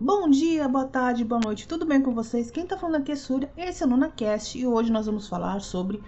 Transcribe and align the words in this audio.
Bom 0.00 0.28
dia, 0.30 0.68
boa 0.68 0.84
tarde, 0.84 1.24
boa 1.24 1.40
noite, 1.40 1.66
tudo 1.66 1.84
bem 1.84 2.00
com 2.00 2.12
vocês? 2.14 2.50
Quem 2.50 2.66
tá 2.66 2.76
falando 2.76 3.02
aqui 3.02 3.12
é 3.12 3.16
Súria, 3.16 3.52
esse 3.56 3.82
é 3.82 3.86
o 3.86 3.88
NunaCast 3.88 4.58
e 4.58 4.66
hoje 4.66 4.92
nós 4.92 5.06
vamos 5.06 5.28
falar 5.28 5.60
sobre 5.60 6.02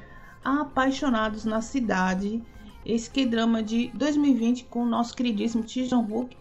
Apaixonados 0.45 1.45
na 1.45 1.61
Cidade, 1.61 2.43
esse 2.87 3.11
K-drama 3.11 3.63
de 3.63 3.91
2020 3.95 4.67
com 4.67 4.83
o 4.83 4.87
nosso 4.87 5.17
queridíssimo 5.17 5.67
Ji 5.67 5.89
Jong-wook 5.89 6.37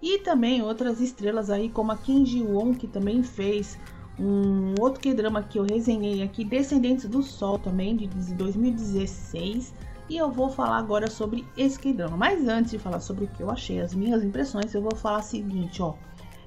e 0.00 0.18
também 0.18 0.62
outras 0.62 1.00
estrelas 1.00 1.50
aí 1.50 1.68
como 1.68 1.90
a 1.90 1.96
Kim 1.96 2.24
Ji-won 2.24 2.74
que 2.74 2.86
também 2.86 3.22
fez 3.22 3.78
um 4.18 4.74
outro 4.80 5.00
K-drama 5.00 5.42
que 5.42 5.58
eu 5.58 5.64
resenhei 5.64 6.22
aqui, 6.22 6.44
Descendentes 6.44 7.06
do 7.06 7.22
Sol 7.22 7.58
também 7.58 7.96
de 7.96 8.06
2016 8.34 9.74
e 10.08 10.16
eu 10.16 10.30
vou 10.30 10.48
falar 10.48 10.78
agora 10.78 11.10
sobre 11.10 11.44
esse 11.56 11.78
K-drama. 11.78 12.16
Mas 12.16 12.46
antes 12.48 12.70
de 12.70 12.78
falar 12.78 13.00
sobre 13.00 13.24
o 13.24 13.28
que 13.28 13.42
eu 13.42 13.50
achei, 13.50 13.80
as 13.80 13.94
minhas 13.94 14.22
impressões, 14.22 14.74
eu 14.74 14.82
vou 14.82 14.94
falar 14.94 15.18
o 15.18 15.22
seguinte, 15.22 15.82
ó 15.82 15.94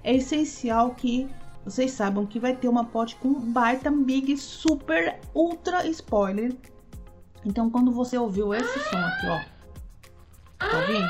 é 0.04 0.16
essencial 0.16 0.91
que 0.91 1.30
vocês 1.63 1.91
saibam 1.91 2.26
que 2.26 2.40
vai 2.40 2.55
ter 2.55 2.68
uma 2.68 2.86
pote 2.86 3.16
com 3.18 3.34
baita, 3.34 3.91
big, 3.91 4.36
super, 4.38 5.20
ultra 5.34 5.86
spoiler. 5.88 6.55
Então, 7.46 7.70
quando 7.70 7.91
você 7.91 8.18
ouviu 8.18 8.54
esse 8.54 8.80
som 8.80 8.98
aqui, 8.98 9.27
ó, 9.27 9.40
tá 10.58 10.77
ouvindo? 10.80 11.10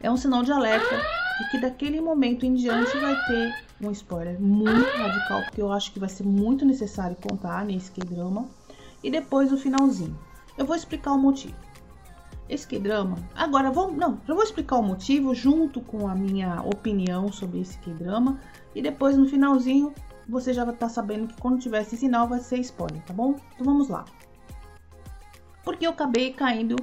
É 0.00 0.10
um 0.10 0.16
sinal 0.16 0.42
de 0.42 0.52
alerta 0.52 1.21
de 1.38 1.50
que 1.50 1.58
daquele 1.58 2.00
momento 2.00 2.44
em 2.44 2.54
diante 2.54 2.96
vai 2.98 3.16
ter 3.26 3.54
um 3.80 3.90
spoiler 3.90 4.40
muito 4.40 4.88
radical, 4.96 5.42
porque 5.42 5.60
eu 5.60 5.72
acho 5.72 5.92
que 5.92 5.98
vai 5.98 6.08
ser 6.08 6.24
muito 6.24 6.64
necessário 6.64 7.16
contar 7.16 7.64
nesse 7.64 7.90
K-drama. 7.90 8.48
E 9.02 9.10
depois 9.10 9.52
o 9.52 9.56
finalzinho. 9.56 10.16
Eu 10.56 10.64
vou 10.64 10.76
explicar 10.76 11.12
o 11.12 11.18
motivo 11.18 11.56
esse 12.48 12.66
K-drama. 12.66 13.16
Agora, 13.34 13.70
vamos, 13.70 13.96
não, 13.96 14.20
eu 14.28 14.34
vou 14.34 14.44
explicar 14.44 14.76
o 14.76 14.82
motivo 14.82 15.34
junto 15.34 15.80
com 15.80 16.06
a 16.06 16.14
minha 16.14 16.60
opinião 16.62 17.32
sobre 17.32 17.60
esse 17.60 17.78
K-drama 17.78 18.38
e 18.74 18.82
depois 18.82 19.16
no 19.16 19.26
finalzinho 19.26 19.94
você 20.28 20.52
já 20.52 20.64
vai 20.64 20.74
estar 20.74 20.86
tá 20.88 20.92
sabendo 20.92 21.28
que 21.28 21.40
quando 21.40 21.60
tiver 21.60 21.82
esse 21.82 21.96
sinal 21.96 22.28
vai 22.28 22.40
ser 22.40 22.58
spoiler, 22.58 23.02
tá 23.04 23.12
bom? 23.12 23.36
Então 23.54 23.64
vamos 23.64 23.88
lá. 23.88 24.04
Porque 25.64 25.86
eu 25.86 25.90
acabei 25.90 26.32
caindo 26.32 26.76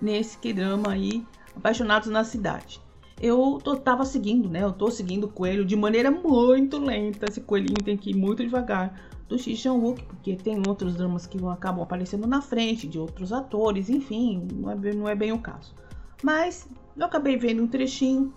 nesse 0.00 0.38
K-drama 0.38 0.92
aí, 0.92 1.26
Apaixonados 1.56 2.08
na 2.08 2.22
Cidade. 2.22 2.80
Eu 3.20 3.58
tô, 3.62 3.76
tava 3.76 4.04
seguindo, 4.04 4.48
né? 4.48 4.62
Eu 4.62 4.72
tô 4.72 4.90
seguindo 4.90 5.24
o 5.24 5.28
coelho 5.28 5.64
de 5.64 5.74
maneira 5.74 6.10
muito 6.10 6.78
lenta. 6.78 7.26
Esse 7.26 7.40
coelhinho 7.40 7.82
tem 7.82 7.96
que 7.96 8.10
ir 8.10 8.14
muito 8.14 8.42
devagar 8.42 9.10
do 9.28 9.38
Ji 9.38 9.68
Wook, 9.68 10.04
porque 10.04 10.36
tem 10.36 10.60
outros 10.66 10.94
dramas 10.96 11.26
que 11.26 11.38
acabam 11.46 11.82
aparecendo 11.82 12.26
na 12.26 12.40
frente 12.40 12.86
de 12.86 12.98
outros 12.98 13.32
atores, 13.32 13.90
enfim, 13.90 14.46
não 14.54 14.70
é, 14.70 14.94
não 14.94 15.08
é 15.08 15.14
bem 15.14 15.32
o 15.32 15.38
caso. 15.38 15.74
Mas 16.22 16.68
eu 16.96 17.04
acabei 17.04 17.36
vendo 17.36 17.62
um 17.62 17.66
trechinho 17.66 18.32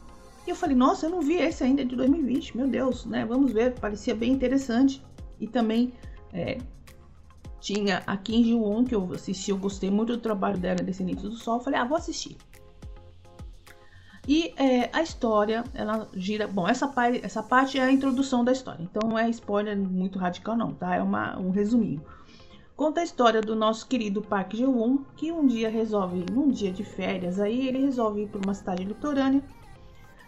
e 0.48 0.50
eu 0.50 0.56
falei, 0.56 0.76
nossa, 0.76 1.06
eu 1.06 1.10
não 1.12 1.22
vi 1.22 1.36
esse 1.36 1.64
ainda 1.64 1.86
de 1.86 1.96
2020, 1.96 2.58
meu 2.58 2.68
Deus, 2.68 3.06
né? 3.06 3.26
Vamos 3.26 3.52
ver, 3.52 3.80
parecia 3.80 4.16
bem 4.16 4.32
interessante. 4.32 5.04
E 5.40 5.48
também 5.48 5.94
é, 6.34 6.58
tinha 7.60 8.02
a 8.08 8.18
Kim 8.18 8.44
Ji-won, 8.44 8.84
que 8.84 8.96
eu 8.96 9.12
assisti, 9.14 9.52
eu 9.52 9.58
gostei 9.58 9.92
muito 9.92 10.14
do 10.14 10.22
trabalho 10.22 10.58
dela, 10.58 10.78
Descendentes 10.78 11.24
do 11.24 11.36
Sol, 11.36 11.58
eu 11.58 11.64
falei, 11.64 11.80
ah, 11.80 11.86
vou 11.86 11.98
assistir. 11.98 12.36
E 14.30 14.54
é, 14.58 14.92
a 14.94 15.02
história, 15.02 15.64
ela 15.74 16.08
gira. 16.14 16.48
Bom, 16.48 16.68
essa, 16.68 16.88
parte, 16.88 17.20
essa 17.26 17.42
parte 17.42 17.80
é 17.80 17.82
a 17.82 17.92
introdução 17.92 18.46
da 18.46 18.52
história, 18.52 18.84
então 18.84 19.10
não 19.10 19.18
é 19.18 19.28
spoiler 19.32 19.76
muito 19.76 20.20
radical, 20.20 20.56
não, 20.56 20.72
tá? 20.72 20.96
É 20.96 21.02
uma, 21.02 21.36
um 21.40 21.50
resuminho. 21.50 22.00
Conta 22.76 23.02
a 23.02 23.04
história 23.04 23.42
do 23.42 23.56
nosso 23.56 23.88
querido 23.88 24.22
Park 24.22 24.54
Ji-won, 24.54 25.00
que 25.18 25.32
um 25.32 25.48
dia 25.48 25.68
resolve, 25.68 26.24
num 26.32 26.52
dia 26.52 26.72
de 26.72 26.84
férias, 26.84 27.40
aí 27.40 27.68
ele 27.68 27.80
resolve 27.80 28.22
ir 28.22 28.28
para 28.28 28.40
uma 28.46 28.54
cidade 28.54 28.84
litorânea. 28.84 29.42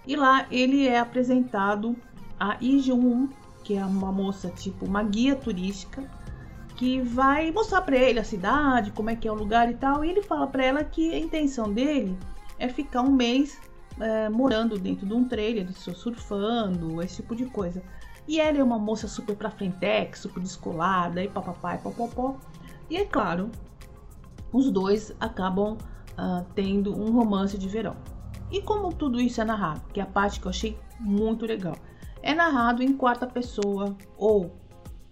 E 0.07 0.15
lá 0.15 0.47
ele 0.49 0.87
é 0.87 0.97
apresentado 0.97 1.95
a 2.39 2.57
Jung-un, 2.59 3.29
que 3.63 3.75
é 3.75 3.85
uma 3.85 4.11
moça 4.11 4.49
tipo 4.49 4.83
uma 4.83 5.03
guia 5.03 5.35
turística, 5.35 6.03
que 6.75 6.99
vai 7.01 7.51
mostrar 7.51 7.81
para 7.81 7.97
ele 7.97 8.17
a 8.17 8.23
cidade, 8.23 8.89
como 8.89 9.11
é 9.11 9.15
que 9.15 9.27
é 9.27 9.31
o 9.31 9.35
lugar 9.35 9.69
e 9.69 9.75
tal. 9.75 10.03
E 10.03 10.09
ele 10.09 10.23
fala 10.23 10.47
para 10.47 10.65
ela 10.65 10.83
que 10.83 11.13
a 11.13 11.19
intenção 11.19 11.71
dele 11.71 12.17
é 12.57 12.67
ficar 12.67 13.03
um 13.03 13.11
mês 13.11 13.59
é, 14.01 14.29
morando 14.29 14.79
dentro 14.79 15.05
de 15.05 15.13
um 15.13 15.23
trailer, 15.27 15.71
surfando, 15.71 17.01
esse 17.01 17.17
tipo 17.17 17.35
de 17.35 17.45
coisa. 17.45 17.83
E 18.27 18.39
ela 18.39 18.57
é 18.57 18.63
uma 18.63 18.79
moça 18.79 19.07
super 19.07 19.35
pra 19.35 19.51
frentex, 19.51 20.19
super 20.19 20.41
descolada, 20.41 21.23
e 21.23 21.27
papapá 21.27 21.75
e. 21.75 22.93
E 22.93 22.97
é 22.97 23.05
claro, 23.05 23.51
os 24.51 24.71
dois 24.71 25.13
acabam 25.19 25.73
uh, 25.73 26.45
tendo 26.55 26.99
um 26.99 27.11
romance 27.11 27.57
de 27.57 27.67
verão. 27.67 27.95
E 28.51 28.61
como 28.61 28.91
tudo 28.91 29.19
isso 29.19 29.39
é 29.39 29.45
narrado, 29.45 29.81
que 29.93 29.99
é 29.99 30.03
a 30.03 30.07
parte 30.07 30.39
que 30.39 30.45
eu 30.45 30.49
achei 30.49 30.77
muito 30.99 31.45
legal, 31.45 31.75
é 32.21 32.33
narrado 32.33 32.83
em 32.83 32.93
quarta 32.93 33.25
pessoa 33.25 33.95
ou 34.17 34.51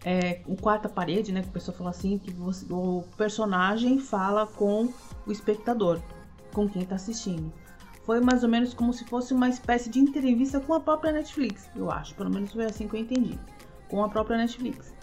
é, 0.04 0.42
o 0.46 0.56
quarta 0.56 0.90
parede, 0.90 1.32
né? 1.32 1.42
Que 1.42 1.50
a 1.50 1.52
pessoa 1.52 1.76
fala 1.76 1.90
assim, 1.92 2.18
que 2.18 2.32
você, 2.32 2.66
o 2.72 3.04
personagem 3.18 4.00
fala 4.00 4.46
com 4.46 4.90
o 5.26 5.32
espectador, 5.32 6.00
com 6.54 6.68
quem 6.68 6.84
está 6.84 6.96
assistindo 6.96 7.52
foi 8.10 8.20
mais 8.20 8.42
ou 8.42 8.50
menos 8.50 8.74
como 8.74 8.92
se 8.92 9.06
fosse 9.06 9.36
uma 9.36 9.48
espécie 9.48 9.88
de 9.88 10.00
entrevista 10.00 10.60
com 10.60 10.74
a 10.74 10.80
própria 10.80 11.12
Netflix, 11.12 11.70
eu 11.76 11.92
acho. 11.92 12.16
Pelo 12.16 12.32
menos 12.32 12.52
foi 12.52 12.66
assim 12.66 12.88
que 12.88 12.96
eu 12.96 13.00
entendi. 13.00 13.38
Com 13.88 14.04
a 14.04 14.10
própria 14.10 14.36
Netflix. 14.36 14.96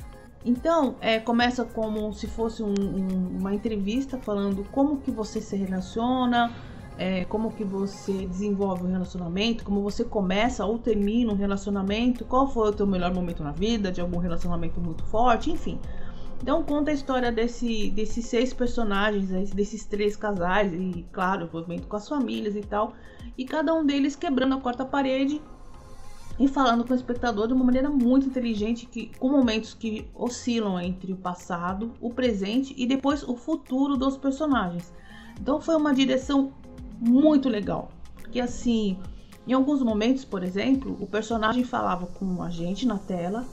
Então, 0.45 0.97
é, 1.01 1.21
começa 1.21 1.65
como 1.65 2.13
se 2.13 2.27
fosse 2.27 2.65
um, 2.65 2.75
um, 2.77 3.39
uma 3.39 3.55
entrevista 3.55 4.19
falando 4.19 4.67
como 4.73 4.97
que 4.97 5.13
você 5.13 5.41
se 5.41 5.55
relaciona, 5.55 6.51
é, 6.99 7.25
como 7.27 7.53
que 7.53 7.63
você 7.63 8.27
desenvolve 8.27 8.83
um 8.83 8.91
relacionamento, 8.91 9.63
como 9.63 9.83
você 9.83 10.03
começa 10.03 10.67
ou 10.67 10.77
termina 10.77 11.33
um 11.33 11.37
relacionamento, 11.37 12.25
qual 12.25 12.49
foi 12.49 12.71
o 12.71 12.73
teu 12.73 12.89
melhor 12.89 13.15
momento 13.15 13.41
na 13.41 13.53
vida, 13.53 13.93
de 13.93 14.01
algum 14.01 14.19
relacionamento 14.19 14.81
muito 14.81 15.05
forte, 15.05 15.49
enfim. 15.49 15.79
Então 16.43 16.63
conta 16.63 16.91
a 16.91 16.95
história 16.95 17.33
desse, 17.33 17.91
desses 17.91 18.27
seis 18.27 18.53
personagens, 18.53 19.51
desses 19.51 19.85
três 19.85 20.17
casais, 20.17 20.73
e 20.73 21.05
claro, 21.13 21.45
envolvimento 21.45 21.87
com 21.87 21.97
as 21.97 22.09
famílias 22.09 22.55
e 22.55 22.61
tal. 22.61 22.93
E 23.37 23.45
cada 23.45 23.75
um 23.75 23.85
deles 23.85 24.15
quebrando 24.15 24.55
a 24.55 24.61
quarta 24.61 24.85
parede 24.85 25.41
e 26.39 26.47
falando 26.47 26.85
com 26.85 26.93
o 26.93 26.97
espectador 26.97 27.49
de 27.49 27.55
uma 27.55 27.65
maneira 27.65 27.89
muito 27.89 28.27
inteligente, 28.27 28.87
que, 28.87 29.11
com 29.19 29.31
momentos 29.31 29.73
que 29.73 30.07
oscilam 30.15 30.79
entre 30.79 31.13
o 31.13 31.17
passado, 31.17 31.93
o 32.01 32.13
presente 32.13 32.75
e 32.77 32.87
depois 32.87 33.23
o 33.23 33.35
futuro 33.35 33.97
dos 33.97 34.17
personagens. 34.17 34.93
Então 35.41 35.61
foi 35.61 35.75
uma 35.77 35.95
direção 35.95 36.53
muito 37.01 37.49
legal. 37.49 37.91
Porque 38.15 38.39
assim, 38.39 38.99
em 39.47 39.53
alguns 39.53 39.83
momentos, 39.83 40.25
por 40.25 40.43
exemplo, 40.43 40.97
o 41.01 41.07
personagem 41.07 41.65
falava 41.65 42.07
com 42.07 42.43
a 42.43 42.51
gente 42.51 42.87
na 42.87 42.99
tela 42.99 43.47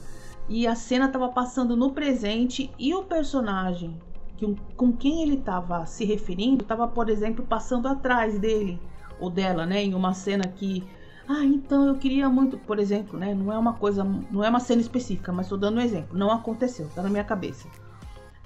e 0.48 0.66
a 0.66 0.74
cena 0.74 1.06
estava 1.06 1.28
passando 1.28 1.76
no 1.76 1.92
presente 1.92 2.70
e 2.78 2.94
o 2.94 3.04
personagem 3.04 3.98
que, 4.36 4.54
com 4.76 4.92
quem 4.92 5.22
ele 5.22 5.36
estava 5.36 5.86
se 5.86 6.04
referindo 6.04 6.62
estava, 6.62 6.86
por 6.86 7.08
exemplo, 7.08 7.44
passando 7.44 7.88
atrás 7.88 8.38
dele 8.38 8.80
ou 9.18 9.30
dela, 9.30 9.64
né, 9.64 9.82
em 9.82 9.94
uma 9.94 10.12
cena 10.12 10.46
que 10.46 10.84
ah, 11.26 11.42
então 11.42 11.86
eu 11.86 11.94
queria 11.94 12.28
muito, 12.28 12.58
por 12.58 12.78
exemplo, 12.78 13.18
né, 13.18 13.34
não 13.34 13.50
é 13.50 13.58
uma 13.58 13.72
coisa, 13.72 14.04
não 14.04 14.44
é 14.44 14.50
uma 14.50 14.60
cena 14.60 14.82
específica, 14.82 15.32
mas 15.32 15.46
estou 15.46 15.56
dando 15.56 15.78
um 15.78 15.80
exemplo, 15.80 16.18
não 16.18 16.30
aconteceu, 16.30 16.88
tá 16.94 17.02
na 17.02 17.08
minha 17.08 17.24
cabeça. 17.24 17.66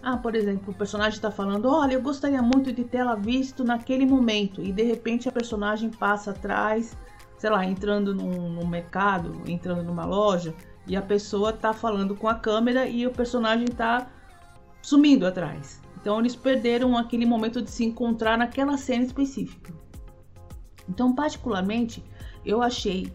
Ah, 0.00 0.16
por 0.16 0.36
exemplo, 0.36 0.72
o 0.72 0.76
personagem 0.76 1.16
está 1.16 1.30
falando: 1.30 1.68
Olha, 1.68 1.94
eu 1.94 2.00
gostaria 2.00 2.40
muito 2.40 2.72
de 2.72 2.84
tê-la 2.84 3.16
visto 3.16 3.64
naquele 3.64 4.06
momento. 4.06 4.62
E 4.62 4.72
de 4.72 4.82
repente 4.82 5.28
a 5.28 5.32
personagem 5.32 5.90
passa 5.90 6.30
atrás, 6.30 6.96
sei 7.36 7.50
lá, 7.50 7.64
entrando 7.64 8.14
num, 8.14 8.48
num 8.48 8.66
mercado, 8.66 9.42
entrando 9.46 9.82
numa 9.82 10.04
loja, 10.04 10.54
e 10.88 10.96
a 10.96 11.02
pessoa 11.02 11.52
tá 11.52 11.72
falando 11.72 12.16
com 12.16 12.26
a 12.26 12.34
câmera 12.34 12.88
e 12.88 13.06
o 13.06 13.12
personagem 13.12 13.66
tá 13.66 14.08
sumindo 14.82 15.26
atrás. 15.26 15.80
Então 16.00 16.18
eles 16.18 16.34
perderam 16.34 16.96
aquele 16.96 17.26
momento 17.26 17.60
de 17.60 17.70
se 17.70 17.84
encontrar 17.84 18.38
naquela 18.38 18.76
cena 18.78 19.04
específica. 19.04 19.72
Então, 20.88 21.14
particularmente, 21.14 22.02
eu 22.44 22.62
achei 22.62 23.12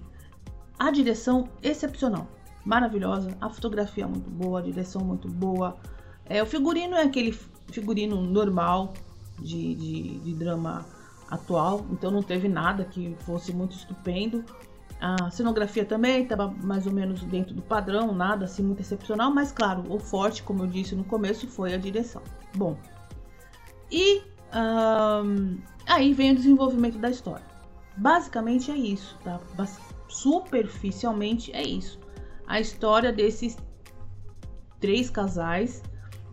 a 0.78 0.92
direção 0.92 1.50
excepcional, 1.64 2.28
maravilhosa, 2.64 3.36
a 3.42 3.50
fotografia 3.50 4.08
muito 4.08 4.30
boa, 4.30 4.60
a 4.60 4.62
direção 4.62 5.04
muito 5.04 5.28
boa. 5.28 5.76
É, 6.26 6.44
o 6.44 6.46
figurino 6.46 6.96
é 6.96 7.02
aquele 7.02 7.32
figurino 7.72 8.22
normal 8.22 8.94
de, 9.40 9.74
de, 9.74 10.20
de 10.20 10.34
drama 10.36 10.86
atual, 11.30 11.86
então 11.92 12.12
não 12.12 12.22
teve 12.22 12.48
nada 12.48 12.86
que 12.86 13.16
fosse 13.22 13.52
muito 13.52 13.76
estupendo. 13.76 14.46
A 15.06 15.30
cenografia 15.30 15.84
também 15.84 16.24
estava 16.24 16.48
mais 16.64 16.88
ou 16.88 16.94
menos 16.94 17.22
dentro 17.24 17.54
do 17.54 17.62
padrão, 17.62 18.14
nada 18.16 18.46
assim 18.46 18.64
muito 18.64 18.80
excepcional, 18.80 19.34
mas 19.34 19.52
claro, 19.52 19.84
o 19.90 20.00
forte, 20.00 20.42
como 20.42 20.64
eu 20.64 20.68
disse 20.68 20.96
no 20.96 21.04
começo, 21.04 21.46
foi 21.46 21.74
a 21.74 21.78
direção. 21.78 22.22
Bom, 22.56 22.78
e 23.92 24.22
um, 24.56 25.58
aí 25.86 26.14
vem 26.14 26.32
o 26.32 26.36
desenvolvimento 26.36 26.98
da 27.00 27.10
história. 27.10 27.44
Basicamente 27.98 28.72
é 28.72 28.78
isso, 28.78 29.18
tá? 29.26 29.42
Superficialmente 30.08 31.52
é 31.52 31.62
isso. 31.62 32.00
A 32.48 32.62
história 32.62 33.12
desses 33.12 33.58
três 34.80 35.10
casais 35.10 35.84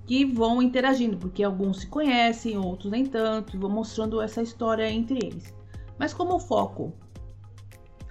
que 0.06 0.24
vão 0.24 0.62
interagindo, 0.62 1.16
porque 1.16 1.42
alguns 1.42 1.80
se 1.80 1.88
conhecem, 1.88 2.56
outros 2.56 2.92
nem 2.92 3.04
tanto, 3.04 3.56
e 3.56 3.58
vão 3.58 3.68
mostrando 3.70 4.20
essa 4.20 4.40
história 4.40 4.88
entre 4.88 5.18
eles. 5.26 5.52
Mas 5.98 6.14
como 6.14 6.36
o 6.36 6.38
foco 6.38 6.94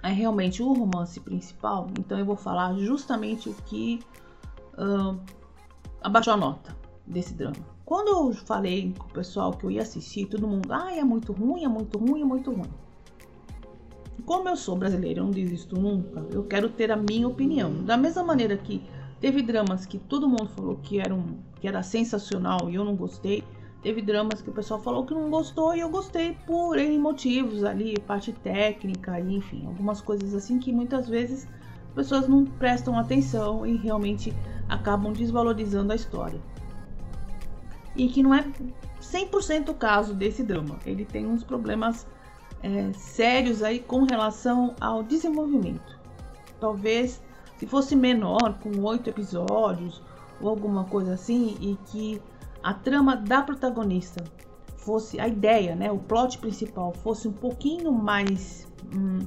é 0.02 0.10
realmente 0.10 0.62
o 0.62 0.72
romance 0.72 1.20
principal, 1.20 1.88
então 1.98 2.18
eu 2.18 2.24
vou 2.24 2.36
falar 2.36 2.74
justamente 2.78 3.48
o 3.48 3.54
que 3.54 4.00
uh, 4.78 5.18
abaixou 6.00 6.32
a 6.32 6.36
nota 6.36 6.76
desse 7.06 7.34
drama. 7.34 7.56
Quando 7.84 8.08
eu 8.08 8.32
falei 8.32 8.94
com 8.96 9.06
o 9.06 9.10
pessoal 9.10 9.52
que 9.52 9.64
eu 9.64 9.70
ia 9.70 9.82
assistir, 9.82 10.26
todo 10.26 10.46
mundo, 10.46 10.72
ah, 10.72 10.94
é 10.94 11.02
muito 11.02 11.32
ruim, 11.32 11.64
é 11.64 11.68
muito 11.68 11.98
ruim, 11.98 12.22
é 12.22 12.24
muito 12.24 12.52
ruim. 12.52 12.70
Como 14.24 14.48
eu 14.48 14.56
sou 14.56 14.76
brasileira, 14.76 15.20
eu 15.20 15.24
não 15.24 15.32
desisto 15.32 15.74
nunca, 15.74 16.24
eu 16.30 16.44
quero 16.44 16.68
ter 16.68 16.92
a 16.92 16.96
minha 16.96 17.26
opinião. 17.26 17.82
Da 17.82 17.96
mesma 17.96 18.22
maneira 18.22 18.56
que 18.56 18.80
teve 19.20 19.42
dramas 19.42 19.86
que 19.86 19.98
todo 19.98 20.28
mundo 20.28 20.48
falou 20.48 20.76
que 20.76 21.00
eram 21.00 21.38
que 21.60 21.68
era 21.68 21.82
sensacional 21.82 22.70
e 22.70 22.76
eu 22.76 22.84
não 22.84 22.96
gostei. 22.96 23.42
Teve 23.82 24.02
dramas 24.02 24.42
que 24.42 24.50
o 24.50 24.52
pessoal 24.52 24.80
falou 24.80 25.06
que 25.06 25.14
não 25.14 25.30
gostou 25.30 25.74
e 25.74 25.80
eu 25.80 25.88
gostei 25.88 26.36
por 26.46 26.76
N 26.78 26.98
motivos 26.98 27.64
ali, 27.64 27.98
parte 28.00 28.30
técnica, 28.32 29.18
enfim, 29.18 29.64
algumas 29.66 30.02
coisas 30.02 30.34
assim 30.34 30.58
que 30.58 30.70
muitas 30.70 31.08
vezes 31.08 31.48
as 31.88 31.94
pessoas 31.94 32.28
não 32.28 32.44
prestam 32.44 32.98
atenção 32.98 33.66
e 33.66 33.76
realmente 33.76 34.34
acabam 34.68 35.12
desvalorizando 35.12 35.92
a 35.92 35.96
história. 35.96 36.38
E 37.96 38.08
que 38.08 38.22
não 38.22 38.34
é 38.34 38.44
100% 39.00 39.70
o 39.70 39.74
caso 39.74 40.14
desse 40.14 40.42
drama. 40.42 40.78
Ele 40.84 41.04
tem 41.04 41.26
uns 41.26 41.42
problemas 41.42 42.06
é, 42.62 42.92
sérios 42.92 43.62
aí 43.62 43.80
com 43.80 44.04
relação 44.04 44.74
ao 44.78 45.02
desenvolvimento. 45.02 45.98
Talvez 46.60 47.22
se 47.56 47.66
fosse 47.66 47.96
menor, 47.96 48.58
com 48.62 48.70
oito 48.82 49.08
episódios 49.08 50.02
ou 50.40 50.48
alguma 50.48 50.84
coisa 50.84 51.14
assim, 51.14 51.56
e 51.60 51.76
que 51.86 52.22
a 52.62 52.74
trama 52.74 53.16
da 53.16 53.42
protagonista 53.42 54.24
fosse 54.76 55.20
a 55.20 55.28
ideia, 55.28 55.74
né, 55.74 55.90
o 55.90 55.98
plot 55.98 56.38
principal 56.38 56.92
fosse 57.02 57.28
um 57.28 57.32
pouquinho 57.32 57.92
mais, 57.92 58.66
hum, 58.94 59.18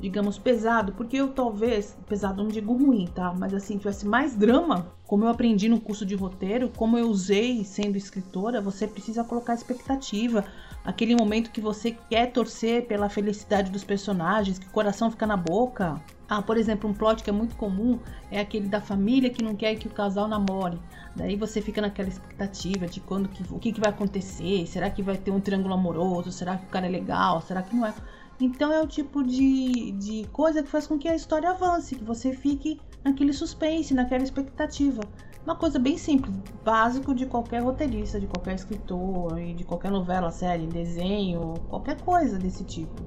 digamos, 0.00 0.38
pesado, 0.38 0.92
porque 0.92 1.16
eu 1.16 1.28
talvez, 1.28 1.96
pesado 2.06 2.42
não 2.42 2.48
digo 2.48 2.72
ruim, 2.72 3.06
tá, 3.06 3.32
mas 3.36 3.54
assim, 3.54 3.78
tivesse 3.78 4.06
mais 4.06 4.34
drama, 4.34 4.92
como 5.06 5.24
eu 5.24 5.28
aprendi 5.28 5.68
no 5.68 5.80
curso 5.80 6.04
de 6.04 6.14
roteiro, 6.14 6.70
como 6.76 6.98
eu 6.98 7.08
usei 7.08 7.64
sendo 7.64 7.96
escritora, 7.96 8.60
você 8.60 8.86
precisa 8.86 9.24
colocar 9.24 9.54
expectativa, 9.54 10.44
aquele 10.84 11.14
momento 11.14 11.50
que 11.50 11.60
você 11.60 11.92
quer 11.92 12.32
torcer 12.32 12.86
pela 12.86 13.08
felicidade 13.08 13.70
dos 13.70 13.84
personagens, 13.84 14.58
que 14.58 14.66
o 14.66 14.70
coração 14.70 15.10
fica 15.10 15.26
na 15.26 15.36
boca, 15.36 16.00
ah, 16.28 16.42
por 16.42 16.58
exemplo, 16.58 16.90
um 16.90 16.92
plot 16.92 17.24
que 17.24 17.30
é 17.30 17.32
muito 17.32 17.56
comum 17.56 17.98
é 18.30 18.38
aquele 18.38 18.68
da 18.68 18.82
família 18.82 19.30
que 19.30 19.42
não 19.42 19.56
quer 19.56 19.76
que 19.76 19.86
o 19.86 19.90
casal 19.90 20.28
namore. 20.28 20.78
Daí 21.16 21.36
você 21.36 21.62
fica 21.62 21.80
naquela 21.80 22.08
expectativa 22.08 22.86
de 22.86 23.00
quando 23.00 23.30
que, 23.30 23.42
o 23.50 23.58
que, 23.58 23.72
que 23.72 23.80
vai 23.80 23.88
acontecer, 23.88 24.66
será 24.66 24.90
que 24.90 25.02
vai 25.02 25.16
ter 25.16 25.30
um 25.30 25.40
triângulo 25.40 25.72
amoroso, 25.72 26.30
será 26.30 26.58
que 26.58 26.66
o 26.66 26.68
cara 26.68 26.86
é 26.86 26.90
legal, 26.90 27.40
será 27.40 27.62
que 27.62 27.74
não 27.74 27.86
é? 27.86 27.94
Então 28.38 28.70
é 28.70 28.80
o 28.80 28.86
tipo 28.86 29.24
de, 29.24 29.92
de 29.92 30.28
coisa 30.30 30.62
que 30.62 30.68
faz 30.68 30.86
com 30.86 30.98
que 30.98 31.08
a 31.08 31.14
história 31.14 31.48
avance, 31.48 31.96
que 31.96 32.04
você 32.04 32.32
fique 32.34 32.78
naquele 33.02 33.32
suspense, 33.32 33.94
naquela 33.94 34.22
expectativa. 34.22 35.00
Uma 35.46 35.56
coisa 35.56 35.78
bem 35.78 35.96
simples, 35.96 36.36
básico 36.62 37.14
de 37.14 37.24
qualquer 37.24 37.62
roteirista, 37.62 38.20
de 38.20 38.26
qualquer 38.26 38.54
escritor, 38.54 39.34
de 39.54 39.64
qualquer 39.64 39.90
novela, 39.90 40.30
série, 40.30 40.66
desenho, 40.66 41.54
qualquer 41.70 41.98
coisa 42.02 42.38
desse 42.38 42.64
tipo 42.64 43.02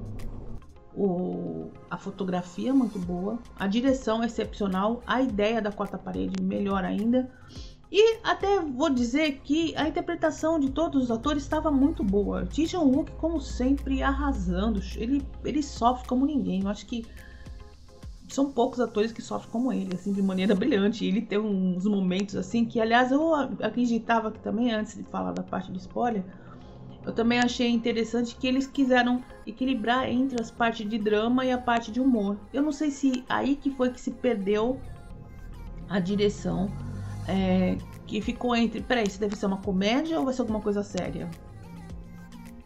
o, 0.94 1.70
a 1.90 1.96
fotografia 1.96 2.70
é 2.70 2.72
muito 2.72 2.98
boa, 2.98 3.38
a 3.56 3.66
direção 3.66 4.22
é 4.22 4.26
excepcional, 4.26 5.02
a 5.06 5.22
ideia 5.22 5.60
da 5.60 5.72
quarta 5.72 5.96
parede 5.96 6.42
melhor 6.42 6.84
ainda. 6.84 7.30
E 7.90 8.20
até 8.24 8.58
vou 8.58 8.88
dizer 8.88 9.40
que 9.44 9.76
a 9.76 9.86
interpretação 9.86 10.58
de 10.58 10.70
todos 10.70 11.04
os 11.04 11.10
atores 11.10 11.42
estava 11.42 11.70
muito 11.70 12.02
boa. 12.02 12.48
Ji 12.50 12.74
Wook, 12.74 13.12
como 13.12 13.38
sempre, 13.38 14.02
arrasando. 14.02 14.80
Ele, 14.96 15.22
ele 15.44 15.62
sofre 15.62 16.08
como 16.08 16.24
ninguém. 16.24 16.62
Eu 16.62 16.68
acho 16.68 16.86
que 16.86 17.04
são 18.28 18.50
poucos 18.50 18.80
atores 18.80 19.12
que 19.12 19.20
sofrem 19.20 19.50
como 19.52 19.70
ele, 19.70 19.94
assim, 19.94 20.10
de 20.10 20.22
maneira 20.22 20.54
brilhante. 20.56 21.04
Ele 21.04 21.20
tem 21.20 21.38
uns 21.38 21.84
momentos 21.84 22.34
assim 22.34 22.64
que, 22.64 22.80
aliás, 22.80 23.12
eu 23.12 23.34
acreditava 23.34 24.32
que 24.32 24.38
também, 24.40 24.72
antes 24.72 24.96
de 24.96 25.02
falar 25.04 25.32
da 25.32 25.42
parte 25.42 25.70
de 25.70 25.76
spoiler, 25.76 26.24
eu 27.04 27.12
também 27.12 27.40
achei 27.40 27.68
interessante 27.68 28.36
que 28.36 28.46
eles 28.46 28.66
quiseram 28.66 29.22
equilibrar 29.46 30.08
entre 30.08 30.40
as 30.40 30.50
partes 30.50 30.88
de 30.88 30.98
drama 30.98 31.44
e 31.44 31.50
a 31.50 31.58
parte 31.58 31.90
de 31.90 32.00
humor. 32.00 32.38
Eu 32.52 32.62
não 32.62 32.72
sei 32.72 32.90
se 32.90 33.24
aí 33.28 33.56
que 33.56 33.70
foi 33.70 33.90
que 33.90 34.00
se 34.00 34.12
perdeu 34.12 34.80
a 35.88 35.98
direção, 35.98 36.70
é, 37.26 37.76
que 38.06 38.20
ficou 38.20 38.54
entre, 38.54 38.80
peraí, 38.80 39.04
isso 39.06 39.18
deve 39.18 39.36
ser 39.36 39.46
uma 39.46 39.58
comédia 39.58 40.18
ou 40.18 40.24
vai 40.24 40.32
ser 40.32 40.42
alguma 40.42 40.60
coisa 40.60 40.82
séria? 40.82 41.28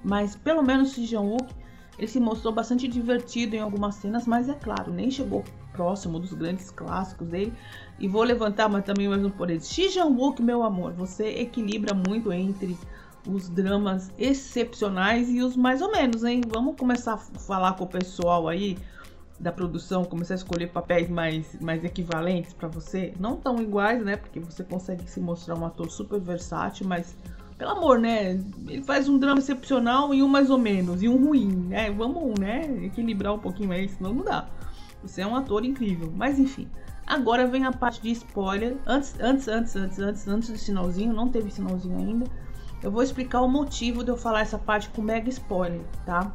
Mas 0.05 0.37
pelo 0.37 0.63
menos 0.63 0.97
o 0.97 1.05
Jean 1.05 1.23
Wook, 1.23 1.53
ele 1.99 2.07
se 2.07 2.21
mostrou 2.21 2.53
bastante 2.53 2.87
divertido 2.87 3.57
em 3.57 3.61
algumas 3.61 3.95
cenas, 3.95 4.27
mas 4.27 4.51
é 4.51 4.55
claro, 4.55 4.93
nem 4.93 5.11
chegou 5.11 5.43
próximo 5.73 6.19
dos 6.19 6.33
grandes 6.33 6.71
clássicos 6.71 7.29
dele. 7.29 7.53
E 7.99 8.07
vou 8.07 8.23
levantar 8.23 8.69
mas 8.69 8.85
também 8.85 9.09
mais 9.09 9.25
um 9.25 9.31
por 9.31 9.51
ele. 9.51 9.61
Ji 9.61 9.99
Wook, 9.99 10.43
meu 10.43 10.63
amor, 10.63 10.93
você 10.93 11.29
equilibra 11.41 11.95
muito 11.95 12.33
entre 12.33 12.77
os 13.29 13.49
dramas 13.49 14.11
excepcionais 14.19 15.29
e 15.29 15.43
os 15.43 15.57
mais 15.57 15.83
ou 15.83 15.91
menos, 15.91 16.25
hein? 16.25 16.41
Vamos 16.47 16.77
começar 16.77 17.15
a 17.15 17.19
falar 17.19 17.75
com 17.75 17.85
o 17.85 17.87
pessoal 17.87 18.49
aí 18.49 18.79
da 19.39 19.53
produção, 19.53 20.05
começar 20.05 20.35
a 20.35 20.37
escolher 20.37 20.69
papéis 20.69 21.09
mais, 21.11 21.59
mais 21.61 21.85
equivalentes 21.85 22.53
para 22.53 22.69
você. 22.69 23.13
Não 23.19 23.37
tão 23.37 23.61
iguais, 23.61 24.03
né? 24.03 24.17
Porque 24.17 24.41
você 24.41 24.65
consegue 24.65 25.09
se 25.11 25.21
mostrar 25.21 25.57
um 25.59 25.67
ator 25.67 25.91
super 25.91 26.19
versátil, 26.21 26.87
mas 26.87 27.17
pelo 27.59 27.71
amor, 27.73 27.99
né? 27.99 28.41
Ele 28.67 28.83
faz 28.83 29.09
um 29.09 29.19
drama 29.19 29.39
excepcional 29.39 30.15
e 30.15 30.23
um 30.23 30.29
mais 30.29 30.51
ou 30.51 30.59
menos, 30.59 31.03
e 31.03 31.09
um 31.09 31.17
ruim, 31.17 31.49
né? 31.69 31.91
Vamos, 31.91 32.39
né? 32.39 32.63
Equilibrar 32.85 33.35
um 33.35 33.39
pouquinho 33.39 33.69
mais, 33.69 33.91
senão 33.93 34.15
não 34.15 34.25
dá. 34.25 34.49
Você 35.03 35.21
é 35.21 35.27
um 35.27 35.37
ator 35.37 35.65
incrível. 35.65 36.13
Mas 36.15 36.39
enfim. 36.39 36.69
Agora 37.07 37.47
vem 37.47 37.65
a 37.65 37.73
parte 37.73 38.03
de 38.03 38.11
spoiler. 38.11 38.77
Antes, 38.85 39.15
antes, 39.21 39.47
antes, 39.47 39.77
antes, 39.77 39.99
antes, 39.99 40.27
antes 40.27 40.49
do 40.51 40.59
sinalzinho, 40.59 41.13
não 41.13 41.29
teve 41.29 41.51
sinalzinho 41.51 41.97
ainda. 41.97 42.27
Eu 42.83 42.91
vou 42.91 43.03
explicar 43.03 43.41
o 43.41 43.49
motivo 43.49 44.05
de 44.05 44.11
eu 44.11 44.17
falar 44.17 44.41
essa 44.41 44.59
parte 44.59 44.89
com 44.91 45.03
mega 45.03 45.29
spoiler, 45.29 45.83
tá? 46.05 46.33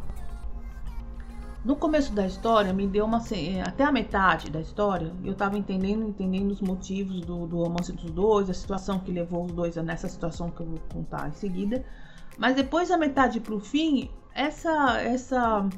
No 1.63 1.75
começo 1.75 2.11
da 2.11 2.25
história, 2.25 2.73
me 2.73 2.88
deu 2.88 3.05
uma. 3.05 3.21
Eh, 3.31 3.61
até 3.61 3.83
a 3.83 3.91
metade 3.91 4.49
da 4.49 4.59
história, 4.59 5.13
eu 5.23 5.35
tava 5.35 5.59
entendendo, 5.59 6.07
entendendo 6.07 6.49
os 6.49 6.59
motivos 6.59 7.21
do, 7.21 7.45
do 7.45 7.57
romance 7.57 7.93
dos 7.93 8.09
dois, 8.09 8.49
a 8.49 8.53
situação 8.53 8.97
que 8.97 9.11
levou 9.11 9.45
os 9.45 9.51
dois 9.51 9.77
a 9.77 9.83
nessa 9.83 10.09
situação 10.09 10.49
que 10.49 10.61
eu 10.61 10.65
vou 10.65 10.80
contar 10.92 11.30
em 11.30 11.33
seguida. 11.33 11.85
Mas 12.35 12.56
depois 12.56 12.89
da 12.89 12.97
metade 12.97 13.39
pro 13.39 13.59
fim, 13.59 14.09
essa, 14.33 14.99
essa, 15.01 15.69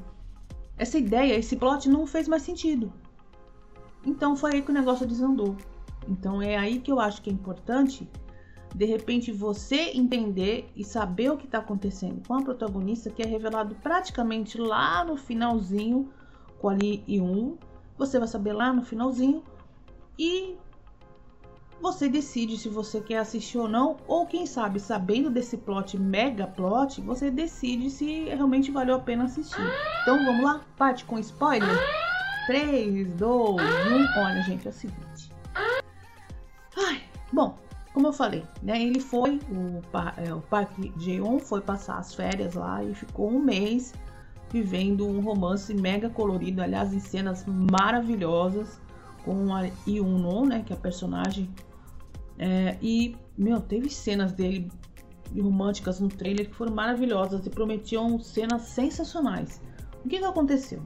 essa 0.77 0.97
ideia, 0.97 1.37
esse 1.37 1.57
plot 1.57 1.89
não 1.89 2.07
fez 2.07 2.29
mais 2.29 2.43
sentido. 2.43 2.93
Então 4.05 4.37
foi 4.37 4.53
aí 4.53 4.61
que 4.61 4.71
o 4.71 4.73
negócio 4.73 5.05
desandou. 5.05 5.57
Então 6.07 6.41
é 6.41 6.57
aí 6.57 6.79
que 6.79 6.91
eu 6.91 6.99
acho 7.01 7.21
que 7.21 7.29
é 7.29 7.33
importante 7.33 8.07
de 8.73 8.85
repente 8.85 9.31
você 9.31 9.91
entender 9.93 10.69
e 10.75 10.83
saber 10.83 11.31
o 11.31 11.37
que 11.37 11.45
está 11.45 11.59
acontecendo 11.59 12.25
com 12.27 12.33
a 12.33 12.41
protagonista, 12.41 13.09
que 13.09 13.21
é 13.21 13.25
revelado 13.25 13.75
praticamente 13.75 14.57
lá 14.57 15.03
no 15.03 15.15
finalzinho 15.15 16.11
com 16.59 16.69
ali 16.69 17.03
e 17.07 17.19
um, 17.19 17.57
você 17.97 18.17
vai 18.17 18.27
saber 18.27 18.53
lá 18.53 18.73
no 18.73 18.81
finalzinho 18.81 19.43
e 20.17 20.55
você 21.81 22.07
decide 22.07 22.57
se 22.57 22.69
você 22.69 23.01
quer 23.01 23.17
assistir 23.17 23.57
ou 23.57 23.67
não, 23.67 23.97
ou 24.07 24.25
quem 24.25 24.45
sabe, 24.45 24.79
sabendo 24.79 25.29
desse 25.29 25.57
plot, 25.57 25.97
mega 25.97 26.47
plot, 26.47 27.01
você 27.01 27.29
decide 27.29 27.89
se 27.89 28.23
realmente 28.23 28.71
valeu 28.71 28.95
a 28.95 28.99
pena 28.99 29.25
assistir. 29.25 29.69
Então 30.01 30.23
vamos 30.23 30.43
lá, 30.43 30.61
parte 30.77 31.03
com 31.03 31.19
spoiler. 31.19 31.77
3, 32.47 33.13
2, 33.15 33.61
1. 33.61 34.19
Olha, 34.21 34.41
gente, 34.43 34.65
é 34.65 34.69
o 34.69 34.73
seguinte. 34.73 35.32
Como 37.93 38.07
eu 38.07 38.13
falei, 38.13 38.43
né, 38.61 38.81
ele 38.81 38.99
foi, 38.99 39.39
o, 39.51 39.81
é, 40.17 40.33
o 40.33 40.41
Park 40.41 40.71
Jeon 40.97 41.37
foi 41.37 41.61
passar 41.61 41.99
as 41.99 42.13
férias 42.13 42.55
lá 42.55 42.83
e 42.83 42.95
ficou 42.95 43.29
um 43.29 43.39
mês 43.39 43.93
vivendo 44.51 45.07
um 45.07 45.21
romance 45.21 45.73
mega 45.73 46.09
colorido, 46.09 46.61
aliás, 46.61 46.93
em 46.93 46.99
cenas 46.99 47.45
maravilhosas 47.45 48.79
com 49.23 49.53
a 49.53 49.69
Yoon 49.87 50.45
né, 50.45 50.63
que 50.65 50.73
é 50.73 50.75
a 50.75 50.79
personagem. 50.79 51.49
É, 52.37 52.77
e, 52.81 53.15
meu, 53.37 53.61
teve 53.61 53.89
cenas 53.89 54.31
dele 54.33 54.71
românticas 55.35 55.99
no 55.99 56.07
trailer 56.07 56.49
que 56.49 56.55
foram 56.55 56.73
maravilhosas 56.73 57.45
e 57.45 57.49
prometiam 57.49 58.19
cenas 58.19 58.63
sensacionais. 58.63 59.61
O 60.03 60.09
que, 60.09 60.19
que 60.19 60.25
aconteceu? 60.25 60.81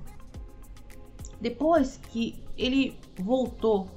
Depois 1.42 2.00
que 2.10 2.42
ele 2.58 2.98
voltou 3.20 3.88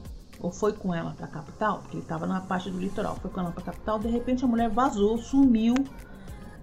ou 0.41 0.51
foi 0.51 0.73
com 0.73 0.95
ela 0.95 1.13
para 1.13 1.27
a 1.27 1.29
capital, 1.29 1.79
porque 1.79 1.97
ele 1.97 2.03
estava 2.03 2.27
na 2.27 2.41
parte 2.41 2.71
do 2.71 2.79
litoral, 2.79 3.17
foi 3.17 3.31
com 3.31 3.41
ela 3.41 3.51
para 3.51 3.63
a 3.63 3.67
capital, 3.67 3.99
de 3.99 4.09
repente 4.09 4.45
a 4.45 4.49
mulher 4.49 4.71
vazou, 4.71 5.19
sumiu 5.19 5.75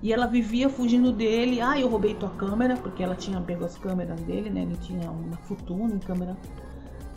e 0.02 0.14
ela 0.14 0.28
vivia 0.28 0.70
fugindo 0.70 1.12
dele. 1.12 1.60
Ah, 1.62 1.80
eu 1.80 1.88
roubei 1.88 2.14
tua 2.14 2.30
câmera, 2.30 2.78
porque 2.78 3.04
ela 3.04 3.16
tinha 3.16 3.42
pego 3.42 3.66
as 3.66 3.78
câmeras 3.78 4.20
dele, 4.22 4.50
né? 4.50 4.62
Ele 4.62 4.78
tinha 4.78 5.10
uma 5.10 5.38
Futuna 5.38 5.96
em 5.96 6.00
câmera. 6.00 6.38